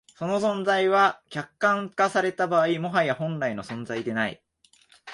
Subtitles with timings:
[0.15, 4.41] その存在は、客観化された場合、もはや本来の存在でない。